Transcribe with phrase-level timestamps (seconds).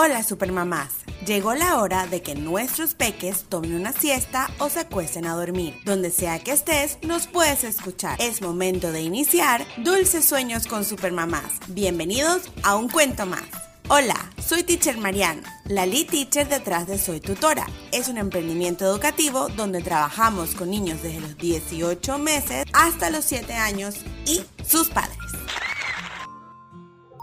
[0.00, 0.90] Hola supermamás,
[1.26, 5.74] llegó la hora de que nuestros peques tomen una siesta o se acuesten a dormir.
[5.84, 8.16] Donde sea que estés, nos puedes escuchar.
[8.20, 11.58] Es momento de iniciar Dulces Sueños con Supermamás.
[11.66, 13.42] Bienvenidos a un cuento más.
[13.88, 17.66] Hola, soy Teacher Mariana, la lead teacher detrás de Soy Tutora.
[17.90, 23.52] Es un emprendimiento educativo donde trabajamos con niños desde los 18 meses hasta los 7
[23.54, 23.96] años
[24.26, 25.37] y sus padres.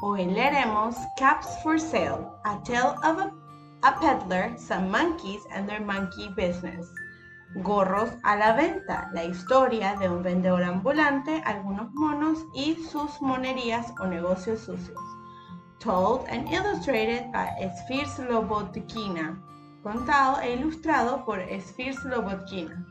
[0.08, 6.27] Hoy leeremos Caps for Sale, a tale of a, peddler, some monkeys and their monkey
[6.38, 6.88] business.
[7.63, 13.91] Gorros a la venta, la historia de un vendedor ambulante, algunos monos y sus monerías
[13.99, 15.02] o negocios sucios.
[15.80, 19.41] Told and illustrated by Esfir Slobotkina.
[19.82, 22.85] Contado e ilustrado por Esfir Slobotkina.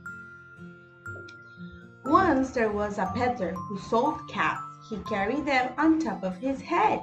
[2.04, 4.73] Once there was a peddler who sold caps.
[4.88, 7.02] He carried them on top of his head.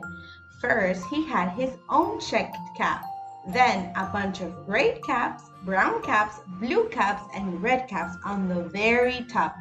[0.59, 3.03] First, he had his own checked cap.
[3.47, 8.69] Then a bunch of red caps, brown caps, blue caps, and red caps on the
[8.69, 9.55] very top.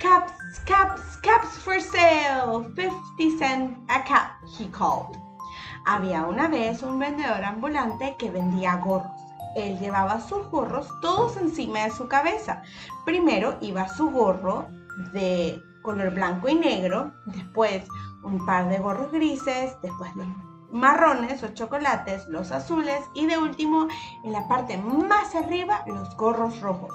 [0.00, 0.32] Caps,
[0.64, 2.72] caps, caps for sale!
[2.74, 5.18] 50 cents a cap, he called.
[5.86, 9.20] Había una vez un vendedor ambulante que vendía gorros.
[9.56, 12.62] Él llevaba sus gorros todos encima de su cabeza.
[13.04, 14.68] Primero iba su gorro
[15.12, 17.82] de color blanco y negro, después
[18.22, 20.26] un par de gorros grises, después los
[20.70, 23.88] marrones o chocolates, los azules y de último
[24.22, 26.94] en la parte más arriba los gorros rojos.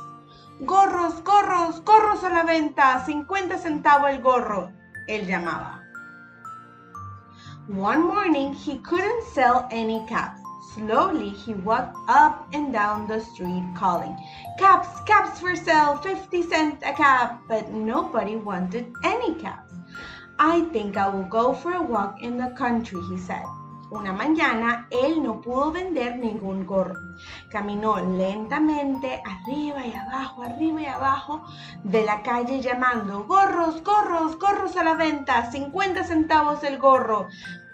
[0.59, 4.71] Gorros, gorros, gorros a la venta, 50 centavos el gorro,
[5.08, 5.81] él llamaba.
[7.67, 10.42] One morning he couldn't sell any caps.
[10.75, 14.17] Slowly he walked up and down the street calling,
[14.57, 17.43] Caps, caps for sale, 50 cents a cap.
[17.47, 19.71] But nobody wanted any caps.
[20.39, 23.45] I think I will go for a walk in the country, he said.
[23.91, 26.95] Una mañana él no pudo vender ningún gorro.
[27.52, 31.43] Caminó lentamente arriba y abajo, arriba y abajo
[31.83, 37.27] de la calle llamando, gorros, gorros, gorros a la venta, 50 centavos el gorro.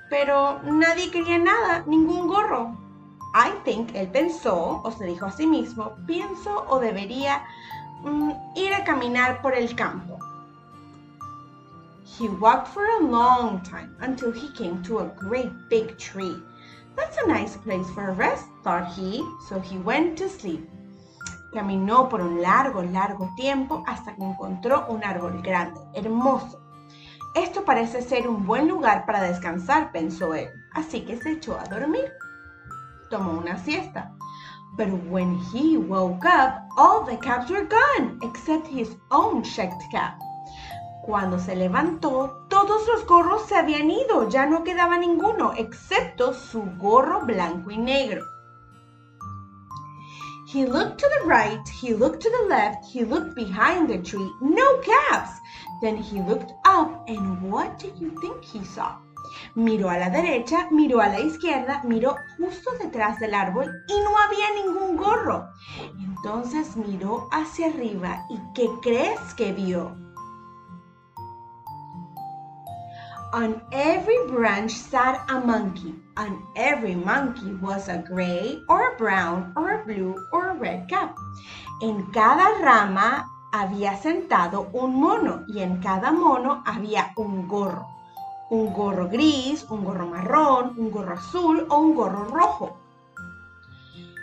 [0.10, 2.89] Pero nadie quería nada, ningún gorro.
[3.34, 7.44] I think, él pensó o se dijo a sí mismo, pienso o debería
[8.04, 10.18] mm, ir a caminar por el campo.
[12.18, 16.36] He walked for a long time until he came to a great big tree.
[16.96, 20.68] That's a nice place for a rest, thought he, so he went to sleep.
[21.54, 26.60] Caminó por un largo, largo tiempo hasta que encontró un árbol grande, hermoso.
[27.36, 31.64] Esto parece ser un buen lugar para descansar, pensó él, así que se echó a
[31.66, 32.12] dormir
[33.10, 34.12] tomó una siesta.
[34.78, 40.20] But when he woke up, all the caps were gone, except his own checked cap.
[41.04, 46.62] Cuando se levantó, todos los gorros se habían ido, ya no quedaba ninguno, excepto su
[46.78, 48.24] gorro blanco y negro.
[50.48, 54.32] He looked to the right, he looked to the left, he looked behind the tree,
[54.42, 55.32] no caps.
[55.82, 58.98] Then he looked up, and what do you think he saw?
[59.56, 64.18] Miró a la derecha, miró a la izquierda, miró justo detrás del árbol y no
[64.18, 65.50] había ningún gorro.
[66.00, 69.96] Entonces miró hacia arriba y ¿qué crees que vio?
[73.34, 75.94] On every branch sat a monkey.
[76.18, 80.88] On every monkey was a gray or a brown or a blue or a red
[80.90, 81.16] cap.
[81.82, 87.99] En cada rama había sentado un mono y en cada mono había un gorro
[88.50, 92.78] un gorro gris, un gorro marrón, un gorro azul o un gorro rojo.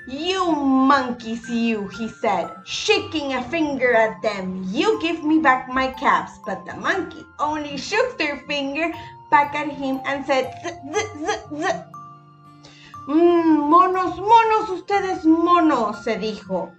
[0.09, 4.63] You monkeys, you, he said, shaking a finger at them.
[4.71, 6.39] You give me back my caps.
[6.47, 8.93] But the monkey only shook their finger
[9.33, 10.55] back at him and said,
[13.09, 16.71] mm, monos, monos, ustedes monos, se dijo,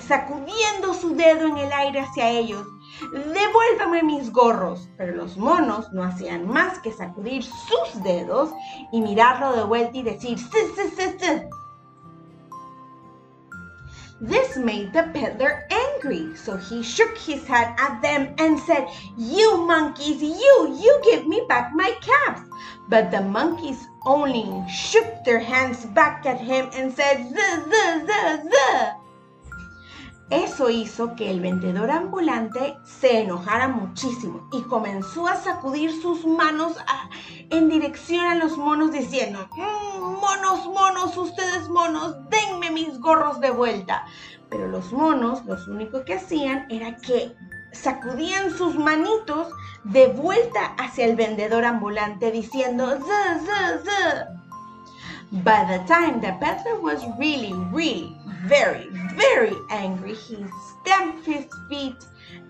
[0.00, 2.66] sacudiendo su dedo en el aire hacia ellos
[3.12, 4.88] devuélvame mis gorros.
[4.96, 8.50] Pero los monos no hacían más que sacudir sus dedos
[8.92, 11.42] y mirarlo de vuelta y decir, sí, sí, sí, sí.
[14.20, 19.66] This made the peddler angry, so he shook his head at them and said, You
[19.66, 22.40] monkeys, you, you give me back my caps.
[22.88, 28.48] But the monkeys only shook their hands back at him and said, The, the, the,
[28.48, 28.53] the.
[30.30, 36.76] Eso hizo que el vendedor ambulante se enojara muchísimo y comenzó a sacudir sus manos
[37.50, 43.50] en dirección a los monos diciendo, mm, monos, monos, ustedes monos, denme mis gorros de
[43.50, 44.06] vuelta.
[44.48, 47.34] Pero los monos lo único que hacían era que
[47.72, 49.48] sacudían sus manitos
[49.84, 52.98] de vuelta hacia el vendedor ambulante diciendo,
[55.42, 60.44] By the time the peddler was really, really, very, very angry, he
[60.80, 61.96] stamped his feet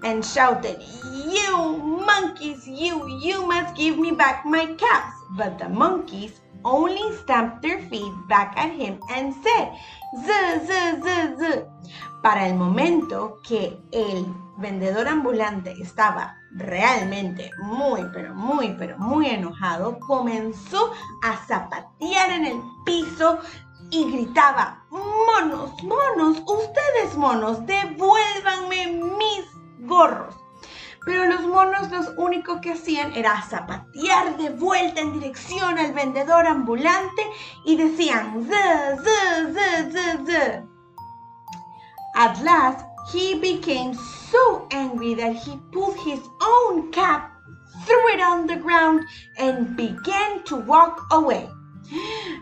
[0.02, 5.14] and shouted, You monkeys, you, you must give me back my caps.
[5.36, 9.72] But the monkeys only stamped their feet back at him and said,
[10.24, 11.66] Z, z, z, z.
[12.22, 14.26] Para el momento que el
[14.56, 20.92] vendedor ambulante estaba realmente muy, pero muy, pero muy enojado, comenzó
[21.22, 23.40] a zapatear en el piso
[23.90, 28.86] y gritaba, monos, monos, ustedes monos, devuélvanme
[29.18, 29.44] mis
[29.80, 30.34] gorros.
[31.04, 36.46] Pero los monos lo único que hacían era zapatear de vuelta en dirección al vendedor
[36.46, 37.22] ambulante
[37.64, 40.66] y decían, z, z, z, z.
[42.14, 47.32] At last, he became so angry that he pulled his own cap,
[47.84, 49.04] threw it on the ground,
[49.36, 51.50] and began to walk away.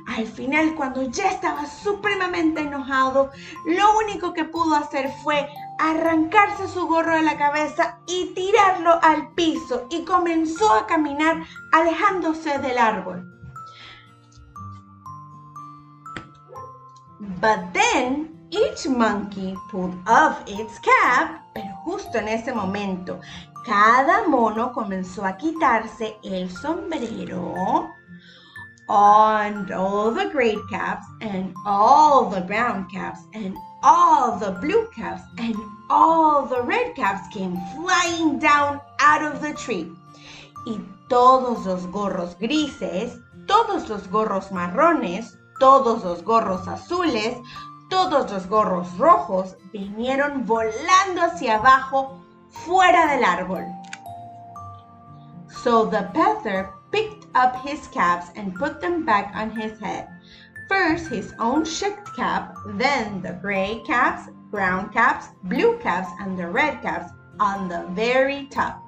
[0.07, 3.31] Al final, cuando ya estaba supremamente enojado,
[3.67, 5.49] lo único que pudo hacer fue
[5.79, 11.43] arrancarse su gorro de la cabeza y tirarlo al piso y comenzó a caminar
[11.73, 13.29] alejándose del árbol.
[17.41, 23.21] But then each monkey pulled off its cap, pero justo en ese momento
[23.65, 27.93] cada mono comenzó a quitarse el sombrero
[28.89, 35.23] and all the great caps and all the brown caps and all the blue caps
[35.39, 35.57] and
[35.91, 39.91] all the red caps came flying down out of the tree.
[40.67, 47.37] Y todos los gorros grises, todos los gorros marrones, todos los gorros azules,
[47.91, 53.65] todos los gorros rojos vinieron volando hacia abajo fuera del árbol.
[55.63, 60.09] So the peddler picked up his caps and put them back on his head.
[60.69, 66.49] First his own checked cap, then the gray caps, brown caps, blue caps, and the
[66.49, 68.82] red caps on the very top.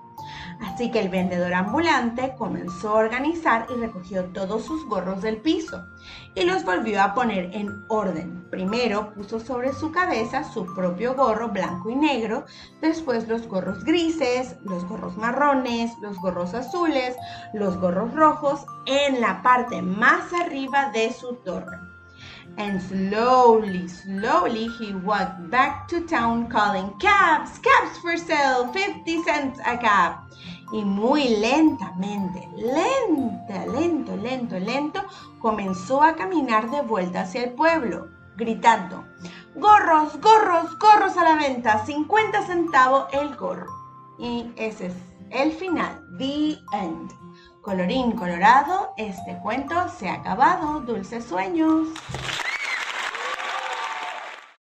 [0.64, 5.86] Así que el vendedor ambulante comenzó a organizar y recogió todos sus gorros del piso
[6.34, 8.46] y los volvió a poner en orden.
[8.50, 12.46] Primero puso sobre su cabeza su propio gorro blanco y negro,
[12.80, 17.14] después los gorros grises, los gorros marrones, los gorros azules,
[17.52, 21.78] los gorros rojos en la parte más arriba de su torre.
[22.56, 29.58] And slowly, slowly he walked back to town calling caps, caps for sale, 50 cents
[29.66, 30.24] a cap.
[30.74, 35.04] Y muy lentamente, lenta, lento, lento, lento,
[35.38, 39.04] comenzó a caminar de vuelta hacia el pueblo, gritando,
[39.54, 43.70] gorros, gorros, gorros a la venta, 50 centavos el gorro.
[44.18, 44.94] Y ese es
[45.30, 47.12] el final, the end.
[47.62, 50.80] Colorín colorado, este cuento se ha acabado.
[50.80, 51.86] Dulces sueños.